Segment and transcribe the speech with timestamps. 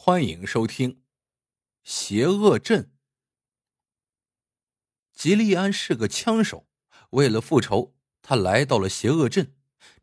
[0.00, 0.92] 欢迎收听
[1.82, 2.84] 《邪恶镇》。
[5.12, 6.68] 吉利安是个枪手，
[7.10, 9.56] 为了复仇，他来到了邪恶镇。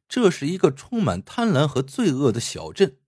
[0.10, 3.00] 这是一个充满贪婪和罪恶的小镇。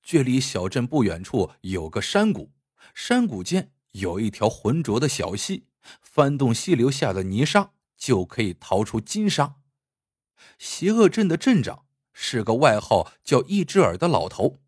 [0.00, 2.52] 距离小镇不远处有个山谷，
[2.94, 5.66] 山谷间有一条浑浊的小溪，
[6.00, 9.56] 翻动溪流下的泥沙，就可以逃出金沙。
[10.56, 14.62] 邪恶镇的镇长是个外号叫一只耳的老头。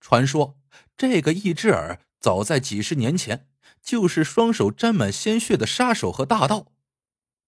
[0.00, 0.58] 传说，
[0.96, 3.48] 这个一只耳早在几十年前
[3.82, 6.72] 就是双手沾满鲜血的杀手和大盗。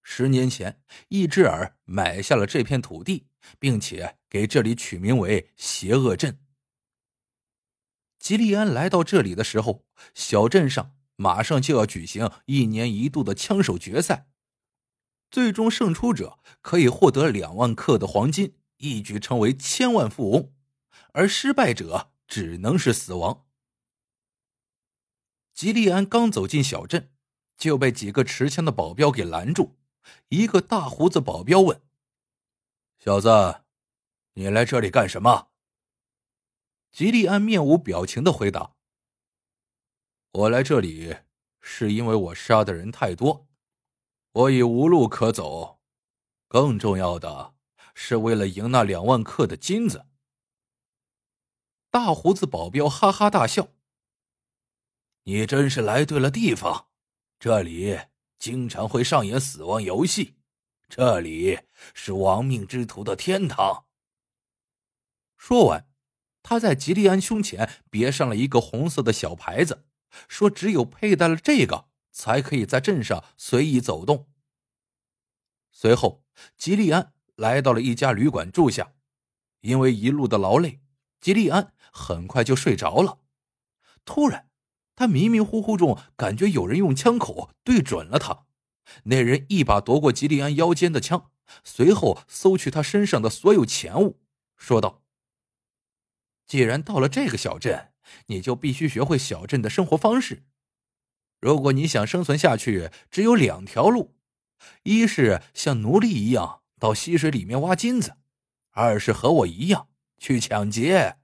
[0.02, 3.26] 十年前，一只耳买下了这片土地，
[3.58, 6.38] 并且给这里取名为邪恶镇。
[8.18, 14.26] 吉利安来到这里的时候，小镇上马上就要举行一年一度的枪手决赛，
[15.30, 20.52] 最终胜出者可以获得两万克的黄金，一举成为千万富翁，
[21.12, 22.09] 而失败者。
[22.30, 23.44] 只能是死亡。
[25.52, 27.12] 吉利安刚走进小镇，
[27.56, 29.76] 就被几个持枪的保镖给拦住。
[30.28, 31.82] 一个大胡子保镖问
[33.04, 33.64] ：“小子，
[34.34, 35.48] 你来这里干什么？”
[36.92, 38.76] 吉利安面无表情的回答
[40.30, 41.16] ：“我来这里
[41.60, 43.48] 是因为我杀的人太多，
[44.32, 45.80] 我已无路可走。
[46.46, 47.54] 更重要的
[47.94, 50.06] 是为了赢那两万克的金子。”
[51.90, 53.68] 大胡子保镖哈哈大笑
[55.24, 56.86] ：“你真是来对了地方，
[57.40, 57.98] 这里
[58.38, 60.36] 经常会上演死亡游戏，
[60.88, 61.58] 这里
[61.92, 63.86] 是亡命之徒的天堂。”
[65.36, 65.88] 说完，
[66.44, 69.84] 他在吉利安胸前别上了一个红色的小牌子，
[70.28, 74.28] 说：“只有佩戴了这个，才可以在镇上随意走动。”
[75.72, 76.22] 随后，
[76.56, 78.92] 吉利安来到了一家旅馆住下，
[79.62, 80.80] 因为一路的劳累。
[81.20, 83.18] 吉利安很快就睡着了。
[84.04, 84.48] 突然，
[84.96, 88.46] 他迷迷糊糊中感觉有人用枪口对准了他。
[89.04, 91.30] 那人一把夺过吉利安腰间的枪，
[91.62, 94.18] 随后搜去他身上的所有钱物，
[94.56, 95.02] 说道
[96.46, 97.92] ：“既然到了这个小镇，
[98.26, 100.44] 你就必须学会小镇的生活方式。
[101.40, 104.16] 如果你想生存下去，只有两条路：
[104.82, 108.14] 一是像奴隶一样到溪水里面挖金子；
[108.72, 109.88] 二是和我一样。”
[110.20, 111.16] 去抢劫！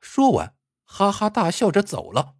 [0.00, 2.36] 说完，哈哈大笑着走了。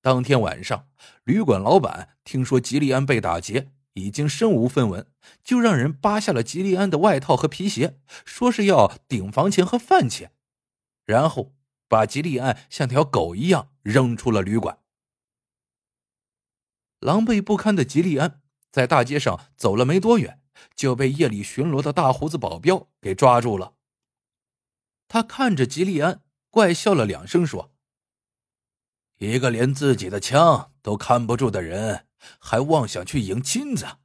[0.00, 0.88] 当天晚上，
[1.24, 5.06] 旅馆老板听说吉利安被打劫，已经身无分文，
[5.44, 10.32] 就让人扒下了吉利安的外套和皮鞋，说是要顶房钱和饭钱，
[11.04, 11.54] 然后
[11.86, 14.78] 把吉利安像条狗一样扔出了旅馆。
[16.98, 18.40] 狼狈不堪的吉利安
[18.72, 20.40] 在大街上走了没多远，
[20.74, 23.74] 就被夜里巡逻的大胡子保镖给抓住了。
[25.12, 27.72] 他看着吉利安，怪笑了两声，说
[29.18, 32.06] ：“一个连自己的枪都看不住的人，
[32.38, 33.98] 还妄想去赢金子。”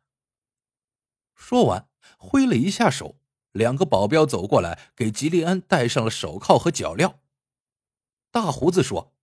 [1.38, 3.20] 说完，挥了一下手，
[3.52, 7.20] 两个保镖走过来，给吉利安戴上了手铐和脚镣。
[8.32, 9.14] 大胡子说：“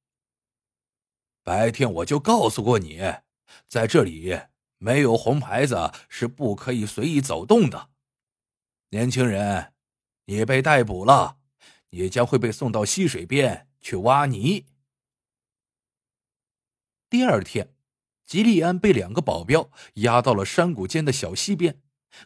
[1.42, 3.00] 白天我就告诉过你，
[3.66, 4.38] 在这里
[4.78, 7.90] 没有红牌子是不可以随意走动的。
[8.90, 9.74] 年轻人，
[10.26, 11.38] 你被逮捕了。”
[11.92, 14.66] 也将会被送到溪水边去挖泥。
[17.08, 17.74] 第二天，
[18.26, 21.80] 吉利安被两个保镖押到了山谷间的小溪边，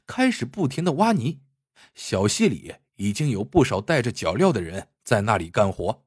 [0.06, 1.41] 开始不停的挖泥。
[1.94, 6.04] 小溪里已经有不少带着脚镣的人在那里干活。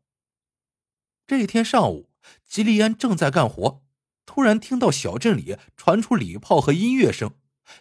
[1.27, 2.09] 这一天上午，
[2.45, 3.83] 吉利安正在干活，
[4.25, 7.35] 突然听到小镇里传出礼炮和音乐声。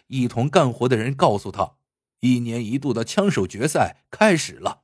[0.07, 1.77] 一同干活的人告诉他，
[2.19, 4.83] 一年一度的枪手决赛开始了。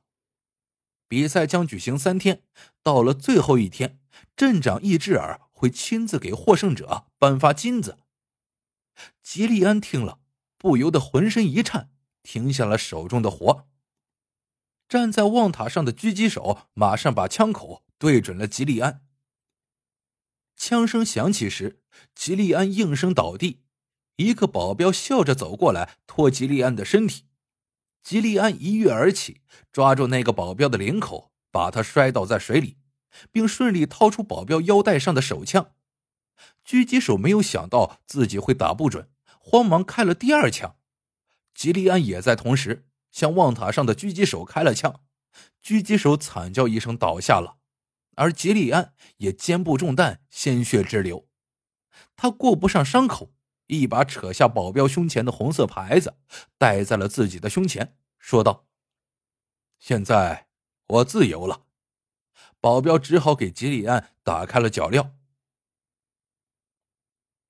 [1.08, 2.42] 比赛将举行三天，
[2.82, 4.00] 到了最后一天，
[4.36, 7.98] 镇长易志尔会亲自给获胜者颁发金子。
[9.22, 10.20] 吉利安听了，
[10.56, 11.90] 不由得浑身一颤，
[12.22, 13.68] 停下了手中的活。
[14.88, 19.02] 站在望塔上的狙击手马上把枪口对准了吉利安。
[20.56, 21.80] 枪声响起时，
[22.14, 23.62] 吉利安应声倒地，
[24.16, 27.26] 一个保镖笑着走过来，拖吉利安的身体。
[28.06, 29.40] 吉利安一跃而起，
[29.72, 32.76] 抓住那个保镖的领口，把他摔倒在水里，
[33.32, 35.72] 并顺利掏出保镖腰带上的手枪。
[36.64, 39.08] 狙击手没有想到自己会打不准，
[39.40, 40.76] 慌忙开了第二枪。
[41.52, 45.00] 吉利安也在同时向望塔上的狙击手开了枪，
[45.60, 47.56] 狙击手惨叫一声倒下了，
[48.14, 51.26] 而吉利安也肩部中弹，鲜血直流。
[52.14, 53.32] 他顾不上伤口。
[53.66, 56.16] 一把扯下保镖胸前的红色牌子，
[56.58, 58.66] 戴在了自己的胸前，说道
[59.78, 60.48] ：“现在
[60.86, 61.66] 我自由了。”
[62.60, 65.12] 保镖只好给吉利安打开了脚镣。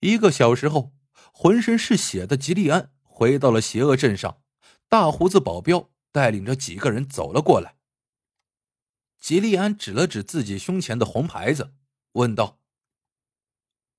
[0.01, 0.95] 一个小时后，
[1.33, 4.43] 浑身是血的吉利安回到了邪恶镇上，
[4.89, 7.77] 大胡子保镖带领着几个人走了过来。
[9.19, 11.73] 吉利安指了指自己胸前的红牌子，
[12.13, 12.61] 问道：“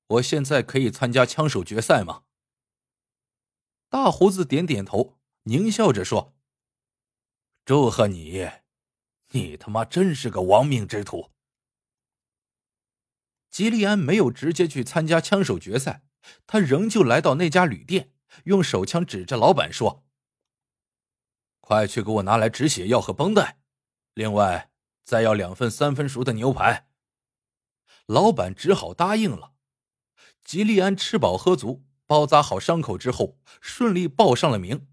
[0.07, 2.23] 我现在可以参加枪手决赛吗？”
[3.89, 6.35] 大胡子点点头，狞笑着说
[7.63, 8.49] ：“祝贺你，
[9.31, 11.31] 你他妈真是个亡命之徒。”
[13.49, 16.03] 吉利安没有直接去参加枪手决赛，
[16.45, 18.13] 他仍旧来到那家旅店，
[18.43, 20.05] 用手枪指着老板说
[21.61, 23.59] ：“快去给我拿来止血药和绷带，
[24.13, 24.69] 另外
[25.03, 26.89] 再要两份三分熟的牛排。”
[28.05, 29.53] 老板只好答应了。
[30.47, 31.83] 吉利安吃饱喝足。
[32.07, 34.87] 包扎好伤口之后，顺利报上了名。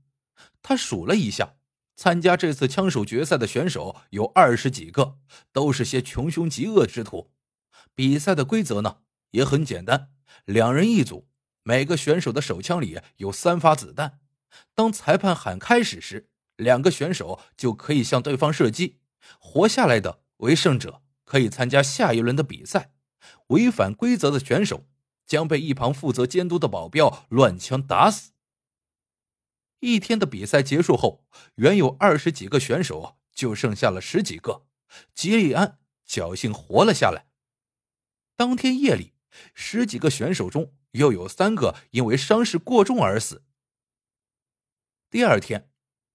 [0.61, 1.55] 他数了一下，
[1.95, 5.17] 参加这次枪手决赛的选手有二十几个，
[5.53, 7.31] 都是些穷凶极恶之徒。
[7.95, 8.97] 比赛的规则呢
[9.31, 10.11] 也很简单，
[10.45, 11.29] 两人一组，
[11.63, 14.19] 每个选手的手枪里有三发子弹。
[14.75, 18.99] 当裁判喊开始时，两个选手就可以向对方射击，
[19.39, 22.91] 活下来的为胜者，可以参加下一轮的比赛。
[23.49, 24.89] 违反规则的选手。
[25.27, 28.33] 将被一旁负责监督的保镖乱枪打死。
[29.81, 31.27] 一天的比赛结束后，
[31.57, 34.67] 原有二十几个选手就剩下了十几个。
[35.15, 37.27] 吉利安侥幸活了下来。
[38.37, 39.13] 当天夜里，
[39.53, 43.45] 十几个选手中又有三个因为伤势过重而死。
[45.11, 45.71] 第二天，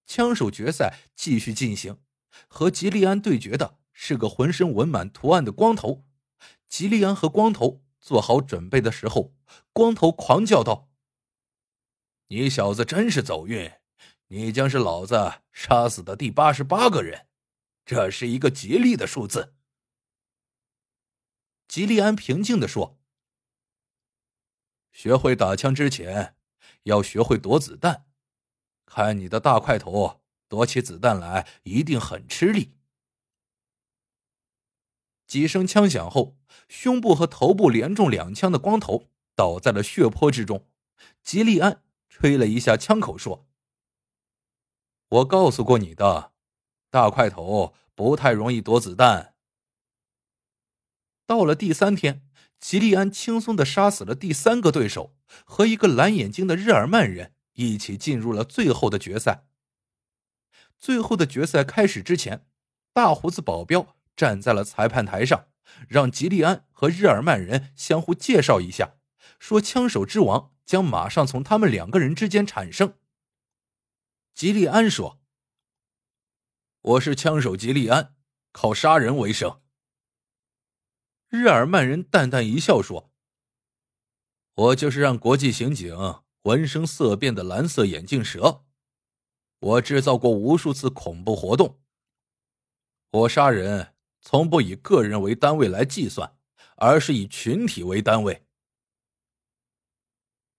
[0.06, 2.02] 枪手决赛继续进行，
[2.48, 6.06] 和吉利安对决的是个浑身纹满图案的光头。
[6.68, 7.84] 吉利安和光头。
[8.00, 9.36] 做好准备的时候，
[9.74, 10.90] 光头狂叫道
[12.28, 13.72] ：“你小子真是走运，
[14.28, 17.28] 你将是老子杀死的第八十八个人，
[17.86, 19.56] 这是一个吉利的数字。”
[21.68, 23.00] 吉利安平静的说
[24.92, 26.36] ：“学会打枪之前，
[26.84, 28.08] 要学会躲子弹。
[28.86, 32.76] 看你的大块头，躲起子弹来一定很吃力。”
[35.28, 36.39] 几声枪响后，
[36.70, 40.66] 胸部和头部连中两枪的光头倒在了血泊之中。
[41.22, 43.46] 吉利安吹了一下枪口，说
[45.10, 46.32] ：“我告诉过你的，
[46.90, 49.34] 大块头不太容易躲子弹。”
[51.28, 52.24] 到了第三天，
[52.60, 59.46] 吉利安轻松的杀死了第三个对手，和一个蓝眼睛的日耳曼人一起进入了最后的决赛。
[60.78, 62.46] 最后的决赛开始之前，
[62.94, 63.96] 大胡子保镖。
[64.16, 65.48] 站在了裁判台上，
[65.88, 68.98] 让吉利安和日耳曼人相互介绍一下，
[69.40, 72.98] 说枪手之王将马上从他们两个人之间产生。
[74.34, 75.22] 吉利安说
[76.82, 78.16] ：“我是枪手吉利安，
[78.52, 79.62] 靠杀人为生。”
[81.30, 83.12] 日耳曼人淡淡一笑说
[84.56, 85.96] ：“我就是让国际刑警
[86.44, 88.66] 闻声色变的蓝色眼镜蛇，
[89.60, 91.82] 我制造过无数次恐怖活动，
[93.12, 96.36] 我杀人。”从不以个人为单位来计算，
[96.76, 98.46] 而是以群体为单位。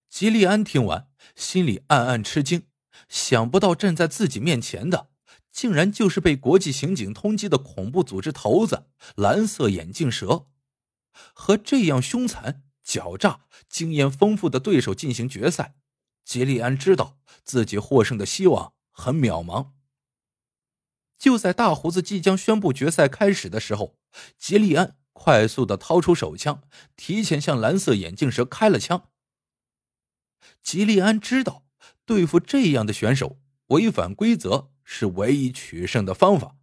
[0.08, 2.66] 吉利安听完，心里暗暗吃惊，
[3.08, 5.10] 想不到站在自己面前的，
[5.52, 10.46] 竟然就是被国际刑警通缉的恐怖组织头子——蓝色眼镜蛇。
[11.32, 15.76] 和这样凶残、狡诈、经验丰富的对手进行决赛，
[16.24, 19.70] 吉利安知道自己获胜的希望很渺茫。
[21.20, 23.98] 就在大胡子即将宣布决赛开始的时候，
[24.38, 26.62] 吉利安快速的掏出手枪，
[26.96, 29.10] 提前向蓝色眼镜蛇开了枪。
[30.62, 31.66] 吉利安知道，
[32.06, 36.56] 对付这样的选手，违反规则是唯一取胜的方法。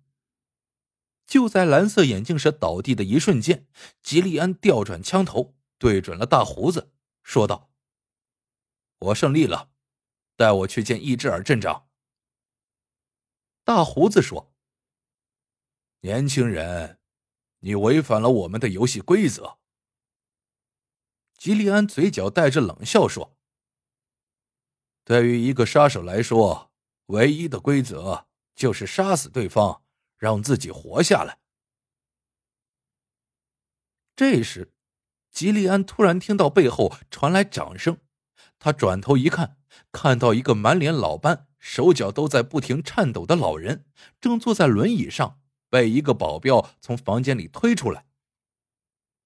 [1.28, 3.68] 就在蓝色眼镜蛇倒地的一瞬间，
[4.02, 7.70] 吉利安调转枪头，对准了大胡子，说道
[9.00, 9.70] ：“我胜利了，
[10.36, 11.84] 带我去见易志尔镇长。”
[13.68, 14.56] 大胡子说
[16.00, 17.02] ：“年轻人，
[17.60, 19.58] 你违反了我们的游戏规则。”
[21.38, 23.38] 吉利安嘴角带着冷笑说
[25.04, 26.72] ：“对于一个杀手来说，
[27.08, 29.84] 唯一的规则就是杀死对方，
[30.16, 31.40] 让自己活下来。”
[34.16, 34.72] 这时，
[35.30, 38.00] 吉利安突然听到背后传来掌声，
[38.60, 39.60] 他转头一看，
[39.92, 41.47] 看到一个满脸老斑。
[41.60, 43.86] 手脚都在不停颤抖的老人，
[44.22, 48.06] 正坐在轮椅上，被一个保镖从房间里推出来。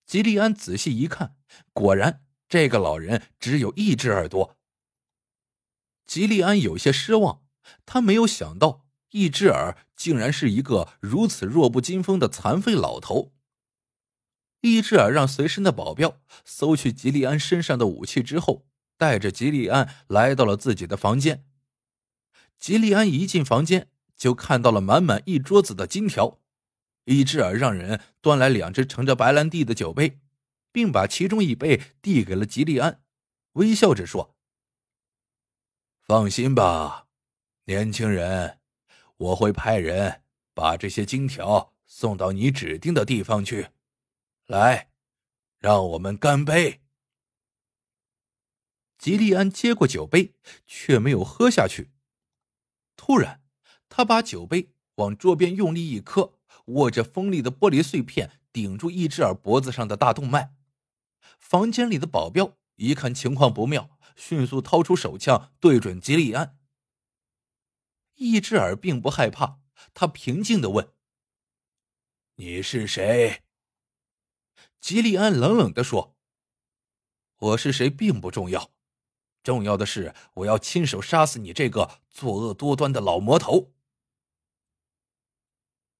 [0.06, 1.36] 吉利安仔细一看，
[1.74, 4.58] 果然这个老人只有一只耳朵。
[6.06, 7.44] 吉利安有些失望，
[7.86, 13.34] 他没有想到一只耳竟然是一个如此弱不禁风的残废老头，
[14.62, 18.66] 一只耳让随身的保镖搜去吉利安身上的武器之后，
[18.98, 21.46] 带着吉利安来到了自己的房间。
[22.62, 26.39] 吉利安一进房间，就看到了满满一桌子的金条。
[27.06, 30.20] 伊志尔让人端来两只盛着白兰地的酒杯，
[30.72, 33.01] 并把其中一杯递给了吉利安，
[33.53, 34.36] 微笑着说
[36.06, 37.08] ：“放心吧，
[37.65, 38.60] 年轻人，
[39.18, 40.22] 我会派人
[40.53, 43.70] 把这些金条送到你指定的地方去。
[44.46, 44.91] 来，
[45.58, 46.82] 让我们干杯。”
[49.00, 50.36] 吉利安接过酒杯，
[50.68, 51.89] 却没有喝下去。
[52.96, 53.44] 突然，
[53.90, 56.38] 他把酒杯往桌边用力一磕。
[56.66, 60.54] 握着锋利的玻璃碎片顶住一只耳脖子上的大动脉，
[61.40, 66.58] 房间里的保镖一看情况不妙，迅速掏出手枪对准吉利安。
[68.16, 69.60] 一只耳并不害怕，
[69.94, 70.94] 他平静的问
[72.36, 73.42] ：“你是谁？”
[74.80, 76.16] 吉利安冷冷的说
[77.38, 78.72] ：“我是谁并不重要，
[79.44, 83.72] 重要的是我要亲手杀死你这个作恶多端的老魔头。”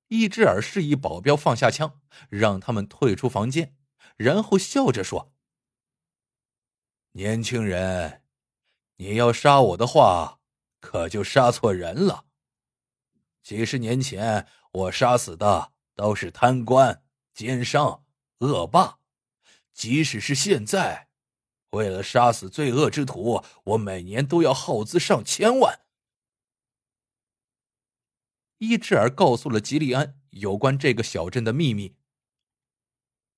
[0.10, 3.78] 一只耳示意保镖放下枪，让他们退出房间，
[4.18, 5.32] 然后笑着说
[7.14, 8.22] ：“年轻人，
[8.98, 10.40] 你要杀我的话，
[10.82, 12.26] 可就杀错人了。
[13.42, 18.04] 几十年前，我杀死的都是贪官、奸商、
[18.40, 19.00] 恶霸；
[19.72, 21.08] 即使是现在，
[21.72, 25.82] 为了杀死罪恶之徒，我每年都要耗资上千万。”
[28.60, 31.96] 伊志尔告诉了吉利安有关这个小镇的秘密。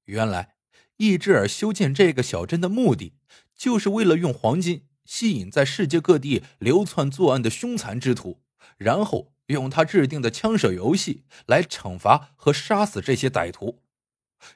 [0.05, 0.57] 原来，
[0.97, 3.13] 伊志尔修建这个小镇的目的，
[3.55, 8.41] 就是为了用黄金吸引在世界各地流窜作案的凶残之徒，
[8.77, 13.81] 然后用他制定的枪手游戏来惩罚和杀死这些歹徒。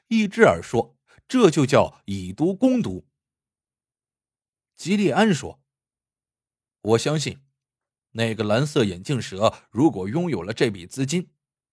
[0.08, 3.06] 伊志尔说：“这就叫以毒攻毒。”
[4.78, 5.60] 吉利安说
[6.80, 7.40] ：“我相信。”
[8.12, 11.30] 那个蓝色眼镜蛇如果拥有了这笔资金，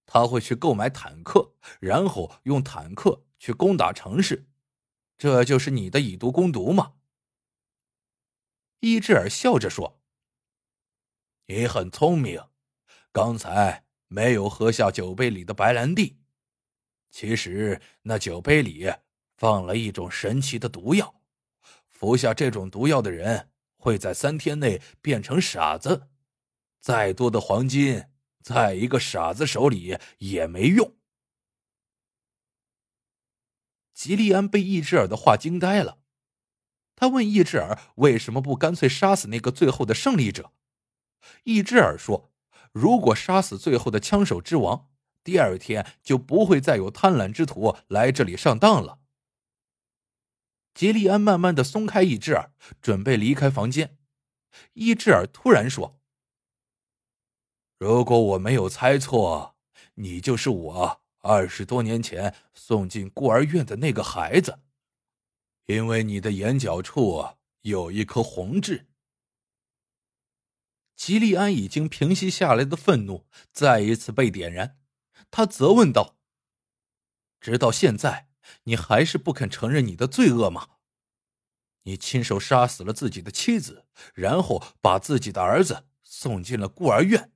[0.07, 4.47] 他会去购买坦克，然后用坦克去攻打城市。
[5.17, 6.95] 这就是你的以毒攻毒吗？
[8.79, 10.01] 伊志尔笑着说
[11.45, 12.43] ：“你很聪明，
[13.11, 16.17] 刚才没有喝下酒杯里的白兰地。
[17.11, 18.91] 其实那酒杯里
[19.37, 21.21] 放了一种神奇的毒药，
[21.95, 26.09] 服下这种毒药的人会在三天内变成傻子。”
[26.79, 28.03] 再多的黄金，
[28.43, 30.93] 在一个傻子手里也没用。
[33.95, 35.97] 吉利安被易志尔的话惊呆了，
[36.95, 40.51] 他问易志尔为什么不干脆杀死那个最后的胜利者。
[41.43, 42.31] 易志尔说
[42.71, 44.89] ：“如果杀死最后的枪手之王，
[45.23, 48.99] 第二天就不会再有贪婪之徒来这里上当了。”
[50.75, 52.51] 吉利安慢慢的松开易志尔，
[52.81, 53.97] 准备离开房间。
[54.73, 56.01] 易志尔突然说。
[57.79, 59.55] 如果我没有猜错，
[59.95, 64.59] 你就是我二十多年前送进孤儿院的那个孩子，
[65.67, 67.25] 因为你的眼角处
[67.61, 68.87] 有一颗红痣。
[70.97, 74.77] 吉利安已经平息下来的愤怒再一次被点燃，
[75.31, 76.17] 他责问道
[77.39, 78.29] ：“直到现在，
[78.63, 80.69] 你还是不肯承认你的罪恶吗？
[81.83, 87.31] 你亲手杀死了自己的妻子，然后把自己的儿子送进了孤儿院。”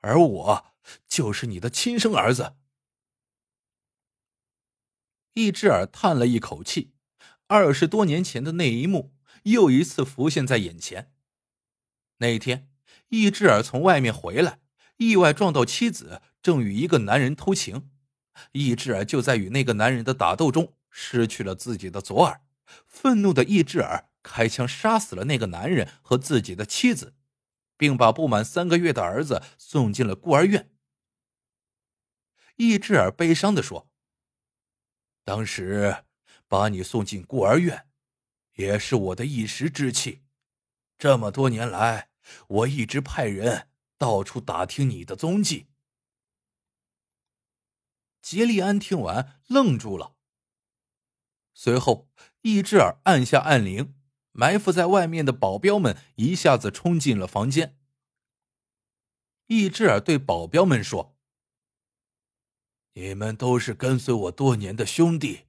[0.00, 0.66] 而我
[1.08, 2.56] 就是你的亲生儿子。
[5.34, 6.92] 易志尔叹了一口气，
[7.46, 9.12] 二十多年前的那一幕
[9.44, 11.12] 又一次浮现在眼前。
[12.18, 12.70] 那天，
[13.08, 14.60] 易志尔从外面回来，
[14.96, 17.90] 意外撞到妻子正与一个男人偷情，
[18.52, 22.40] 易志尔就在与那个男人的打斗中失去了自己的左耳。
[22.86, 27.14] 愤怒的易志尔开枪杀死了那个男人和自己的妻子。
[27.78, 30.68] 并把不满三个月的儿子送进了孤儿院。
[32.56, 33.88] 易志尔悲伤的说
[35.24, 36.04] ：“当时
[36.48, 37.86] 把你送进孤儿院，
[38.54, 40.24] 也是我的一时之气。
[40.98, 42.08] 这么多年来，
[42.48, 45.68] 我一直派人到处打听你的踪迹。”
[48.20, 50.14] 杰利安听完愣住了。
[51.54, 52.08] 随后，
[52.42, 53.94] 易志尔按下按铃。
[54.32, 57.76] 埋伏在外面的保镖们一下子冲进了房间。
[59.48, 61.16] 易志尔对保镖们说
[62.94, 65.46] ：“你们都是跟随我多年的兄弟，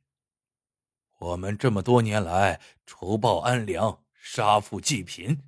[1.19, 5.43] 我们这么多年来除暴安良、杀富济贫，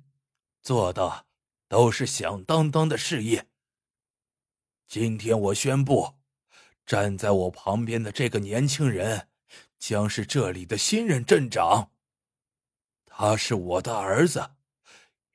[0.60, 1.26] 做的
[1.66, 3.48] 都是响当当的事业。
[4.86, 6.14] 今天我宣布，
[6.84, 9.28] 站在我旁边的这个年轻人，
[9.78, 11.90] 将是这里的新任镇长。
[13.06, 14.52] 他是我的儿子，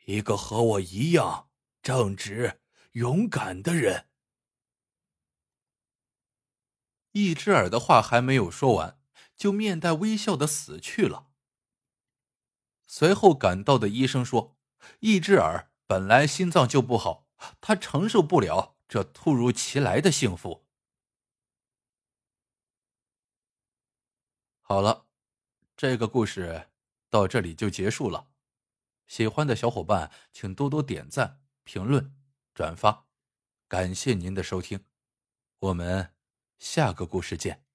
[0.05, 1.49] 一个和我一样
[1.81, 2.59] 正直、
[2.93, 4.07] 勇敢的人。
[7.11, 8.99] 一只耳的话还没有说完，
[9.35, 11.27] 就面带微笑的死去了。
[12.85, 14.57] 随后赶到的医生说，
[14.99, 17.27] 一只耳本来心脏就不好，
[17.59, 20.66] 他承受不了这突如其来的幸福。
[24.69, 25.05] 好了，
[25.77, 26.67] 这个故事
[27.09, 28.27] 到这里就结束了。
[29.07, 32.13] 喜欢的小伙伴请多多点赞、评论、
[32.53, 33.05] 转发，
[33.69, 34.83] 感谢您的收听，
[35.59, 36.13] 我们。
[36.59, 37.66] 下个故事见。